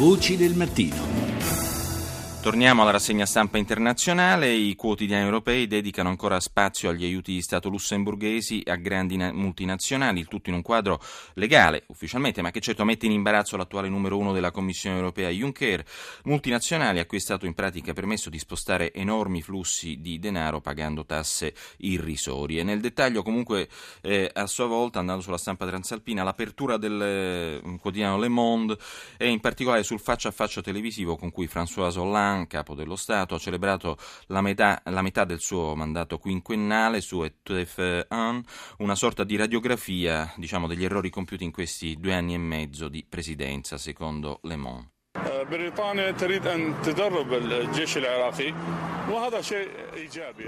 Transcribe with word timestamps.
Voci 0.00 0.38
del 0.38 0.54
mattino. 0.54 1.29
Torniamo 2.42 2.80
alla 2.80 2.92
rassegna 2.92 3.26
stampa 3.26 3.58
internazionale. 3.58 4.50
I 4.50 4.74
quotidiani 4.74 5.24
europei 5.24 5.66
dedicano 5.66 6.08
ancora 6.08 6.40
spazio 6.40 6.88
agli 6.88 7.04
aiuti 7.04 7.34
di 7.34 7.42
Stato 7.42 7.68
lussemburghesi 7.68 8.62
a 8.64 8.76
grandi 8.76 9.18
multinazionali, 9.18 10.20
il 10.20 10.26
tutto 10.26 10.48
in 10.48 10.54
un 10.56 10.62
quadro 10.62 11.02
legale 11.34 11.84
ufficialmente, 11.88 12.40
ma 12.40 12.50
che 12.50 12.60
certo 12.60 12.82
mette 12.86 13.04
in 13.04 13.12
imbarazzo 13.12 13.58
l'attuale 13.58 13.90
numero 13.90 14.16
uno 14.16 14.32
della 14.32 14.52
Commissione 14.52 14.96
europea 14.96 15.28
Juncker, 15.28 15.84
multinazionali 16.24 16.98
a 16.98 17.04
cui 17.04 17.18
è 17.18 17.20
stato 17.20 17.44
in 17.44 17.52
pratica 17.52 17.92
permesso 17.92 18.30
di 18.30 18.38
spostare 18.38 18.90
enormi 18.94 19.42
flussi 19.42 20.00
di 20.00 20.18
denaro 20.18 20.62
pagando 20.62 21.04
tasse 21.04 21.52
irrisorie. 21.80 22.62
Nel 22.62 22.80
dettaglio 22.80 23.22
comunque 23.22 23.68
eh, 24.00 24.30
a 24.32 24.46
sua 24.46 24.66
volta, 24.66 24.98
andando 24.98 25.20
sulla 25.20 25.36
stampa 25.36 25.66
transalpina, 25.66 26.22
l'apertura 26.22 26.78
del 26.78 27.02
eh, 27.62 27.78
quotidiano 27.78 28.18
Le 28.18 28.28
Monde 28.28 28.78
e 29.18 29.28
in 29.28 29.40
particolare 29.40 29.82
sul 29.82 30.00
faccia 30.00 30.28
a 30.28 30.32
faccia 30.32 30.62
televisivo 30.62 31.16
con 31.16 31.30
cui 31.30 31.46
François 31.46 31.98
Hollande 31.98 32.28
Macron, 32.30 32.46
capo 32.46 32.74
dello 32.74 32.96
Stato, 32.96 33.34
ha 33.34 33.38
celebrato 33.38 33.96
la 34.26 34.40
metà, 34.40 34.80
la 34.86 35.02
metà 35.02 35.24
del 35.24 35.40
suo 35.40 35.74
mandato 35.74 36.18
quinquennale 36.18 37.00
su 37.00 37.22
ETF1, 37.22 38.40
una 38.78 38.94
sorta 38.94 39.24
di 39.24 39.36
radiografia 39.36 40.32
diciamo, 40.36 40.66
degli 40.66 40.84
errori 40.84 41.10
compiuti 41.10 41.44
in 41.44 41.52
questi 41.52 41.96
due 41.98 42.14
anni 42.14 42.34
e 42.34 42.38
mezzo 42.38 42.88
di 42.88 43.04
presidenza, 43.08 43.76
secondo 43.78 44.40
Le 44.42 44.56
Monde. 44.56 44.99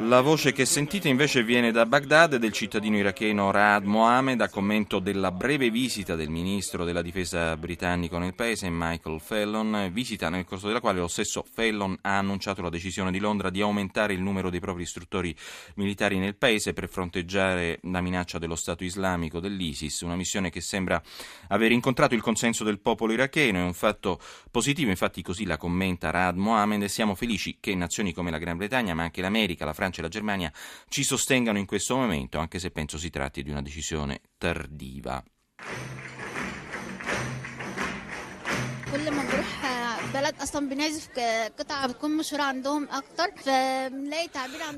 La 0.00 0.20
voce 0.20 0.52
che 0.52 0.66
sentite 0.66 1.08
invece 1.08 1.42
viene 1.44 1.70
da 1.70 1.86
Baghdad 1.86 2.36
del 2.36 2.52
cittadino 2.52 2.96
iracheno 2.96 3.50
Raad 3.50 3.84
Mohamed 3.84 4.40
a 4.40 4.48
commento 4.48 4.98
della 4.98 5.30
breve 5.30 5.70
visita 5.70 6.16
del 6.16 6.28
ministro 6.28 6.84
della 6.84 7.02
difesa 7.02 7.56
britannico 7.56 8.18
nel 8.18 8.34
paese 8.34 8.68
Michael 8.68 9.20
Fallon, 9.20 9.88
visita 9.92 10.28
nel 10.28 10.44
corso 10.44 10.66
della 10.66 10.80
quale 10.80 10.98
lo 10.98 11.08
stesso 11.08 11.44
Fallon 11.48 11.96
ha 12.02 12.18
annunciato 12.18 12.60
la 12.60 12.68
decisione 12.68 13.10
di 13.10 13.18
Londra 13.18 13.48
di 13.48 13.60
aumentare 13.60 14.12
il 14.12 14.20
numero 14.20 14.50
dei 14.50 14.60
propri 14.60 14.82
istruttori 14.82 15.34
militari 15.76 16.18
nel 16.18 16.36
paese 16.36 16.72
per 16.72 16.88
fronteggiare 16.88 17.78
la 17.84 18.00
minaccia 18.00 18.38
dello 18.38 18.56
Stato 18.56 18.84
islamico 18.84 19.40
dell'ISIS, 19.40 20.00
una 20.00 20.16
missione 20.16 20.50
che 20.50 20.60
sembra 20.60 21.00
aver 21.48 21.72
incontrato 21.72 22.14
il 22.14 22.20
consenso 22.22 22.64
del 22.64 22.80
popolo 22.80 23.12
iracheno, 23.12 23.58
è 23.58 23.62
un 23.62 23.72
fatto 23.72 24.20
positivo 24.50 24.79
infatti 24.88 25.20
così 25.20 25.44
la 25.44 25.58
commenta 25.58 26.10
Raad 26.10 26.36
Mohamed, 26.36 26.82
e 26.82 26.88
siamo 26.88 27.14
felici 27.14 27.58
che 27.60 27.74
nazioni 27.74 28.14
come 28.14 28.30
la 28.30 28.38
Gran 28.38 28.56
Bretagna, 28.56 28.94
ma 28.94 29.02
anche 29.02 29.20
l'America, 29.20 29.66
la 29.66 29.74
Francia 29.74 30.00
e 30.00 30.02
la 30.04 30.08
Germania 30.08 30.50
ci 30.88 31.04
sostengano 31.04 31.58
in 31.58 31.66
questo 31.66 31.96
momento, 31.96 32.38
anche 32.38 32.58
se 32.58 32.70
penso 32.70 32.96
si 32.96 33.10
tratti 33.10 33.42
di 33.42 33.50
una 33.50 33.60
decisione 33.60 34.20
tardiva. 34.38 35.22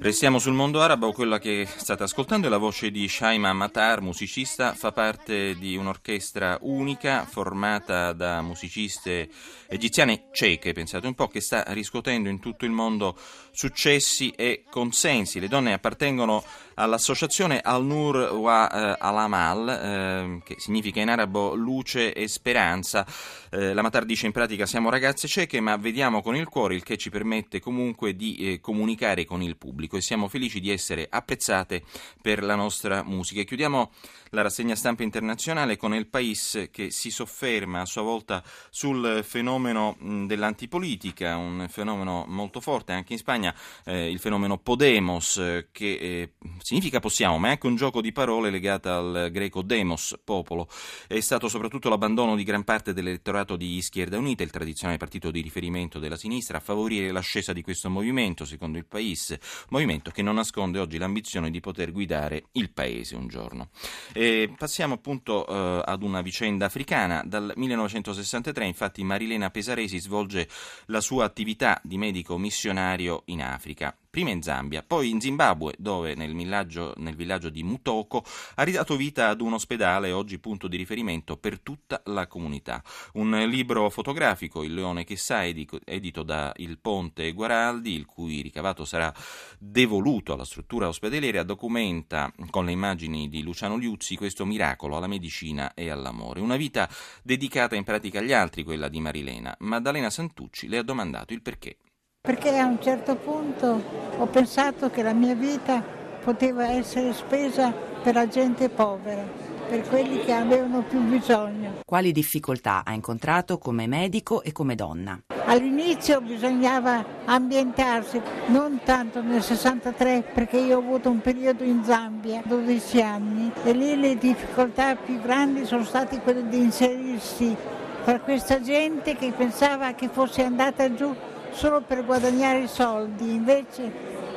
Restiamo 0.00 0.38
sul 0.38 0.52
mondo 0.52 0.82
arabo, 0.82 1.12
quella 1.12 1.38
che 1.38 1.66
state 1.74 2.02
ascoltando 2.02 2.48
è 2.48 2.50
la 2.50 2.58
voce 2.58 2.90
di 2.90 3.08
Shaima 3.08 3.52
Matar, 3.52 4.00
musicista, 4.00 4.74
fa 4.74 4.92
parte 4.92 5.56
di 5.56 5.76
un'orchestra 5.76 6.58
unica 6.62 7.24
formata 7.24 8.12
da 8.12 8.42
musiciste 8.42 9.28
egiziane 9.68 10.24
cieche, 10.32 10.72
pensate 10.72 11.06
un 11.06 11.14
po', 11.14 11.28
che 11.28 11.40
sta 11.40 11.64
riscuotendo 11.68 12.28
in 12.28 12.40
tutto 12.40 12.64
il 12.64 12.72
mondo 12.72 13.16
successi 13.52 14.30
e 14.30 14.64
consensi. 14.68 15.40
Le 15.40 15.48
donne 15.48 15.72
appartengono 15.72 16.42
all'associazione 16.74 17.60
Al-Nur 17.60 18.32
wa 18.32 18.70
eh, 18.70 18.96
Alamal, 18.98 19.68
eh, 19.68 20.42
che 20.44 20.56
significa 20.58 21.00
in 21.00 21.08
arabo 21.08 21.54
luce 21.54 22.12
e 22.12 22.28
speranza. 22.28 23.06
Eh, 23.50 23.72
la 23.74 23.82
Matar 23.82 24.04
dice 24.04 24.26
in 24.26 24.32
pratica 24.32 24.66
siamo 24.66 24.90
ragazzi 24.90 25.11
ragazze 25.12 25.28
ceche, 25.28 25.60
ma 25.60 25.76
vediamo 25.76 26.22
con 26.22 26.34
il 26.36 26.48
cuore, 26.48 26.74
il 26.74 26.82
che 26.82 26.96
ci 26.96 27.10
permette 27.10 27.60
comunque 27.60 28.16
di 28.16 28.36
eh, 28.36 28.60
comunicare 28.60 29.26
con 29.26 29.42
il 29.42 29.58
pubblico 29.58 29.98
e 29.98 30.00
siamo 30.00 30.26
felici 30.26 30.58
di 30.58 30.70
essere 30.70 31.06
apprezzate 31.08 31.82
per 32.22 32.42
la 32.42 32.54
nostra 32.54 33.02
musica. 33.02 33.42
E 33.42 33.44
chiudiamo 33.44 33.90
la 34.30 34.40
rassegna 34.40 34.74
stampa 34.74 35.02
internazionale 35.02 35.76
con 35.76 35.94
il 35.94 36.06
País 36.06 36.68
che 36.70 36.90
si 36.90 37.10
sofferma 37.10 37.82
a 37.82 37.84
sua 37.84 38.00
volta 38.00 38.42
sul 38.70 39.20
fenomeno 39.22 39.96
dell'antipolitica, 40.00 41.36
un 41.36 41.66
fenomeno 41.68 42.24
molto 42.26 42.60
forte 42.60 42.92
anche 42.92 43.12
in 43.12 43.18
Spagna, 43.18 43.54
eh, 43.84 44.10
il 44.10 44.18
fenomeno 44.18 44.56
Podemos, 44.56 45.66
che 45.70 45.94
eh, 45.94 46.32
significa 46.62 47.00
possiamo, 47.00 47.36
ma 47.36 47.48
è 47.48 47.50
anche 47.50 47.66
un 47.66 47.76
gioco 47.76 48.00
di 48.00 48.12
parole 48.12 48.48
legato 48.48 48.88
al 48.88 49.28
greco 49.30 49.60
demos, 49.60 50.18
popolo. 50.24 50.66
È 51.06 51.20
stato 51.20 51.48
soprattutto 51.48 51.90
l'abbandono 51.90 52.34
di 52.34 52.44
gran 52.44 52.64
parte 52.64 52.94
dell'elettorato 52.94 53.56
di 53.56 53.76
Izquierda 53.76 54.16
Unita, 54.16 54.42
il 54.42 54.50
tradizionale 54.50 54.96
partito 55.02 55.32
di 55.32 55.40
riferimento 55.40 55.98
della 55.98 56.16
sinistra, 56.16 56.58
a 56.58 56.60
favorire 56.60 57.10
l'ascesa 57.10 57.52
di 57.52 57.60
questo 57.60 57.90
movimento, 57.90 58.44
secondo 58.44 58.78
il 58.78 58.86
País, 58.86 59.36
movimento 59.70 60.12
che 60.12 60.22
non 60.22 60.36
nasconde 60.36 60.78
oggi 60.78 60.96
l'ambizione 60.96 61.50
di 61.50 61.58
poter 61.58 61.90
guidare 61.90 62.44
il 62.52 62.70
paese 62.70 63.16
un 63.16 63.26
giorno. 63.26 63.70
E 64.12 64.54
passiamo 64.56 64.94
appunto 64.94 65.44
eh, 65.44 65.82
ad 65.84 66.04
una 66.04 66.22
vicenda 66.22 66.66
africana. 66.66 67.24
Dal 67.26 67.52
1963 67.56 68.64
infatti 68.64 69.02
Marilena 69.02 69.50
Pesaresi 69.50 69.98
svolge 69.98 70.48
la 70.86 71.00
sua 71.00 71.24
attività 71.24 71.80
di 71.82 71.98
medico 71.98 72.38
missionario 72.38 73.22
in 73.26 73.42
Africa 73.42 73.96
prima 74.12 74.28
in 74.28 74.42
Zambia, 74.42 74.82
poi 74.82 75.08
in 75.08 75.22
Zimbabwe, 75.22 75.72
dove 75.78 76.14
nel 76.14 76.34
villaggio, 76.34 76.92
nel 76.98 77.16
villaggio, 77.16 77.48
di 77.48 77.62
Mutoko 77.62 78.22
ha 78.56 78.62
ridato 78.62 78.94
vita 78.94 79.28
ad 79.28 79.40
un 79.40 79.54
ospedale 79.54 80.12
oggi 80.12 80.38
punto 80.38 80.68
di 80.68 80.76
riferimento 80.76 81.38
per 81.38 81.58
tutta 81.60 82.02
la 82.04 82.26
comunità. 82.26 82.82
Un 83.14 83.30
libro 83.48 83.88
fotografico, 83.88 84.64
Il 84.64 84.74
leone 84.74 85.04
che 85.04 85.16
sa, 85.16 85.46
edito 85.46 86.22
da 86.24 86.52
Il 86.56 86.76
Ponte 86.78 87.32
Guaraldi, 87.32 87.94
il 87.94 88.04
cui 88.04 88.42
ricavato 88.42 88.84
sarà 88.84 89.10
devoluto 89.58 90.34
alla 90.34 90.44
struttura 90.44 90.88
ospedaliera, 90.88 91.42
documenta 91.42 92.30
con 92.50 92.66
le 92.66 92.72
immagini 92.72 93.30
di 93.30 93.42
Luciano 93.42 93.78
Liuzzi 93.78 94.14
questo 94.16 94.44
miracolo 94.44 94.98
alla 94.98 95.06
medicina 95.06 95.72
e 95.72 95.88
all'amore. 95.88 96.40
Una 96.40 96.56
vita 96.56 96.86
dedicata 97.22 97.76
in 97.76 97.84
pratica 97.84 98.18
agli 98.18 98.34
altri, 98.34 98.62
quella 98.62 98.88
di 98.88 99.00
Marilena. 99.00 99.56
Maddalena 99.60 100.10
Santucci 100.10 100.68
le 100.68 100.76
ha 100.76 100.82
domandato 100.82 101.32
il 101.32 101.40
perché. 101.40 101.78
Perché 102.24 102.56
a 102.56 102.66
un 102.66 102.80
certo 102.80 103.16
punto 103.16 103.82
ho 104.16 104.26
pensato 104.26 104.90
che 104.90 105.02
la 105.02 105.12
mia 105.12 105.34
vita 105.34 105.82
poteva 106.22 106.68
essere 106.68 107.12
spesa 107.14 107.72
per 107.72 108.14
la 108.14 108.28
gente 108.28 108.68
povera, 108.68 109.24
per 109.68 109.80
quelli 109.88 110.20
che 110.20 110.32
avevano 110.32 110.84
più 110.84 111.00
bisogno. 111.00 111.80
Quali 111.84 112.12
difficoltà 112.12 112.82
ha 112.84 112.92
incontrato 112.92 113.58
come 113.58 113.88
medico 113.88 114.40
e 114.44 114.52
come 114.52 114.76
donna? 114.76 115.20
All'inizio 115.46 116.20
bisognava 116.20 117.04
ambientarsi, 117.24 118.22
non 118.46 118.78
tanto 118.84 119.20
nel 119.20 119.42
63 119.42 120.22
perché 120.32 120.58
io 120.58 120.76
ho 120.76 120.80
avuto 120.80 121.10
un 121.10 121.20
periodo 121.20 121.64
in 121.64 121.82
Zambia, 121.82 122.40
12 122.44 123.02
anni, 123.02 123.50
e 123.64 123.72
lì 123.72 123.98
le 123.98 124.16
difficoltà 124.16 124.94
più 124.94 125.20
grandi 125.20 125.64
sono 125.64 125.82
state 125.82 126.20
quelle 126.20 126.48
di 126.48 126.58
inserirsi 126.58 127.56
tra 128.04 128.20
questa 128.20 128.60
gente 128.60 129.16
che 129.16 129.32
pensava 129.36 129.94
che 129.94 130.08
fosse 130.08 130.44
andata 130.44 130.94
giù 130.94 131.12
solo 131.52 131.80
per 131.80 132.04
guadagnare 132.04 132.66
soldi, 132.66 133.34
invece 133.34 133.90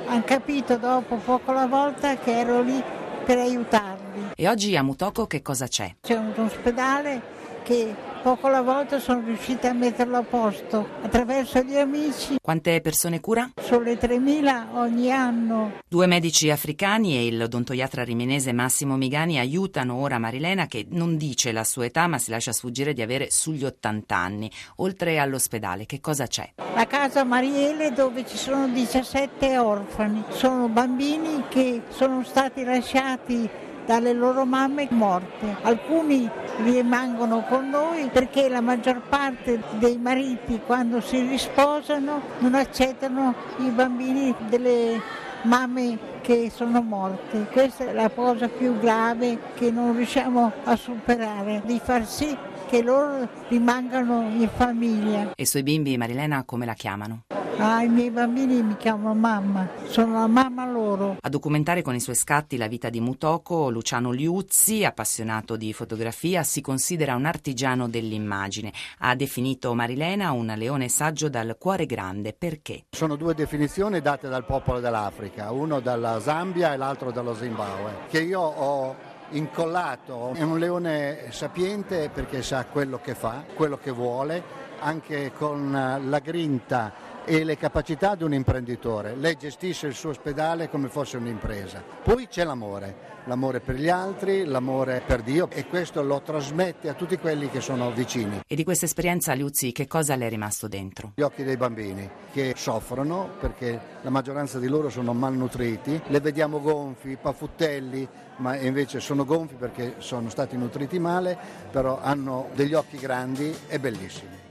hanno 0.05 0.23
capito 0.23 0.77
dopo 0.77 1.15
poco 1.15 1.51
la 1.51 1.65
volta 1.65 2.15
che 2.17 2.39
ero 2.39 2.61
lì 2.61 2.81
per 3.23 3.39
aiutarli. 3.39 3.94
E 4.35 4.47
oggi 4.47 4.75
a 4.75 4.83
Mutoko 4.83 5.27
che 5.27 5.41
cosa 5.41 5.67
c'è? 5.67 5.95
C'è 6.01 6.15
un 6.15 6.33
ospedale 6.37 7.21
che 7.65 7.93
poco 8.21 8.47
alla 8.47 8.61
volta 8.61 8.99
sono 8.99 9.23
riuscita 9.25 9.69
a 9.69 9.73
metterlo 9.73 10.17
a 10.17 10.21
posto 10.21 10.87
attraverso 11.01 11.61
gli 11.61 11.75
amici. 11.75 12.37
Quante 12.41 12.79
persone 12.79 13.19
cura? 13.19 13.51
Sulle 13.59 13.99
3.000 13.99 14.75
ogni 14.75 15.11
anno. 15.11 15.73
Due 15.87 16.05
medici 16.05 16.51
africani 16.51 17.17
e 17.17 17.25
il 17.25 17.41
odontoiatra 17.41 18.03
rimenese 18.03 18.51
Massimo 18.51 18.97
Migani 18.97 19.39
aiutano 19.39 19.95
ora 19.95 20.19
Marilena 20.19 20.67
che 20.67 20.85
non 20.89 21.17
dice 21.17 21.51
la 21.51 21.63
sua 21.63 21.85
età 21.85 22.05
ma 22.07 22.19
si 22.19 22.29
lascia 22.29 22.51
sfuggire 22.51 22.93
di 22.93 23.01
avere 23.01 23.31
sugli 23.31 23.65
80 23.65 24.15
anni. 24.15 24.51
Oltre 24.77 25.17
all'ospedale 25.17 25.87
che 25.87 25.99
cosa 25.99 26.27
c'è? 26.27 26.53
La 26.75 26.85
casa 26.85 27.23
Mariele 27.23 27.93
dove 27.93 28.25
ci 28.27 28.37
sono 28.37 28.67
17 28.67 29.57
orfani. 29.57 30.23
Sono 30.29 30.67
bambini 30.67 31.45
che 31.49 31.81
sono 31.89 32.23
stati 32.23 32.63
lasciati 32.63 33.49
dalle 33.85 34.13
loro 34.13 34.45
mamme 34.45 34.87
morte. 34.91 35.57
Alcuni 35.61 36.29
rimangono 36.63 37.43
con 37.47 37.69
noi 37.69 38.09
perché 38.11 38.49
la 38.49 38.61
maggior 38.61 39.01
parte 39.01 39.61
dei 39.77 39.97
mariti 39.97 40.61
quando 40.65 41.01
si 41.01 41.19
risposano 41.19 42.21
non 42.39 42.55
accettano 42.55 43.33
i 43.57 43.69
bambini 43.69 44.33
delle 44.49 45.01
mamme 45.43 45.97
che 46.21 46.51
sono 46.53 46.81
morte. 46.81 47.45
Questa 47.51 47.85
è 47.85 47.93
la 47.93 48.09
cosa 48.09 48.47
più 48.47 48.77
grave 48.79 49.39
che 49.55 49.71
non 49.71 49.95
riusciamo 49.95 50.51
a 50.63 50.75
superare, 50.75 51.61
di 51.65 51.79
far 51.83 52.05
sì 52.07 52.35
che 52.67 52.81
loro 52.81 53.27
rimangano 53.47 54.21
in 54.21 54.49
famiglia. 54.53 55.33
E 55.35 55.43
i 55.43 55.45
suoi 55.45 55.63
bimbi, 55.63 55.97
Marilena, 55.97 56.43
come 56.43 56.65
la 56.65 56.73
chiamano? 56.73 57.23
Ah, 57.57 57.83
i 57.83 57.87
miei 57.87 58.11
bambini 58.11 58.61
mi 58.61 58.75
chiamano 58.75 59.13
mamma, 59.13 59.69
sono 59.85 60.19
la 60.19 60.27
mamma 60.27 60.69
loro. 60.69 61.15
A 61.21 61.29
documentare 61.29 61.81
con 61.81 61.95
i 61.95 62.01
suoi 62.01 62.15
scatti 62.15 62.57
la 62.57 62.67
vita 62.67 62.89
di 62.89 62.99
Mutoko, 62.99 63.69
Luciano 63.69 64.11
Liuzzi, 64.11 64.83
appassionato 64.83 65.55
di 65.55 65.71
fotografia, 65.71 66.43
si 66.43 66.59
considera 66.59 67.15
un 67.15 67.25
artigiano 67.25 67.87
dell'immagine. 67.87 68.73
Ha 68.99 69.15
definito 69.15 69.73
Marilena 69.73 70.31
un 70.31 70.53
leone 70.57 70.89
saggio 70.89 71.29
dal 71.29 71.55
cuore 71.57 71.85
grande. 71.85 72.33
Perché? 72.33 72.87
Sono 72.89 73.15
due 73.15 73.33
definizioni 73.33 74.01
date 74.01 74.27
dal 74.27 74.45
popolo 74.45 74.81
dell'Africa, 74.81 75.51
uno 75.51 75.79
dalla 75.79 76.19
Zambia 76.19 76.73
e 76.73 76.77
l'altro 76.77 77.11
dallo 77.11 77.35
Zimbabwe, 77.35 77.99
che 78.09 78.21
io 78.21 78.41
ho 78.41 78.95
incollato. 79.29 80.33
È 80.33 80.41
un 80.41 80.59
leone 80.59 81.27
sapiente 81.29 82.09
perché 82.13 82.43
sa 82.43 82.65
quello 82.65 82.99
che 83.01 83.15
fa, 83.15 83.45
quello 83.53 83.77
che 83.77 83.91
vuole, 83.91 84.43
anche 84.79 85.31
con 85.31 85.71
la 85.71 86.19
grinta 86.19 87.04
e 87.25 87.43
le 87.43 87.57
capacità 87.57 88.15
di 88.15 88.23
un 88.23 88.33
imprenditore. 88.33 89.15
Lei 89.15 89.35
gestisce 89.35 89.87
il 89.87 89.93
suo 89.93 90.11
ospedale 90.11 90.69
come 90.69 90.87
fosse 90.87 91.17
un'impresa. 91.17 91.83
Poi 92.03 92.27
c'è 92.27 92.43
l'amore, 92.43 92.95
l'amore 93.25 93.59
per 93.59 93.75
gli 93.75 93.89
altri, 93.89 94.45
l'amore 94.45 95.01
per 95.05 95.21
Dio 95.21 95.49
e 95.49 95.65
questo 95.65 96.03
lo 96.03 96.21
trasmette 96.21 96.89
a 96.89 96.93
tutti 96.93 97.17
quelli 97.17 97.49
che 97.49 97.61
sono 97.61 97.91
vicini. 97.91 98.41
E 98.47 98.55
di 98.55 98.63
questa 98.63 98.85
esperienza, 98.85 99.33
Liuzzi, 99.33 99.71
che 99.71 99.87
cosa 99.87 100.15
le 100.15 100.27
è 100.27 100.29
rimasto 100.29 100.67
dentro? 100.67 101.13
Gli 101.15 101.21
occhi 101.21 101.43
dei 101.43 101.57
bambini 101.57 102.09
che 102.31 102.53
soffrono 102.55 103.29
perché 103.39 103.79
la 104.01 104.09
maggioranza 104.09 104.59
di 104.59 104.67
loro 104.67 104.89
sono 104.89 105.13
malnutriti, 105.13 106.01
le 106.07 106.19
vediamo 106.19 106.61
gonfi, 106.61 107.17
pafuttelli, 107.19 108.07
ma 108.37 108.55
invece 108.57 108.99
sono 108.99 109.25
gonfi 109.25 109.55
perché 109.55 109.95
sono 109.97 110.29
stati 110.29 110.57
nutriti 110.57 110.99
male, 110.99 111.37
però 111.71 111.99
hanno 112.01 112.49
degli 112.53 112.73
occhi 112.73 112.97
grandi 112.97 113.53
e 113.67 113.79
bellissimi. 113.79 114.43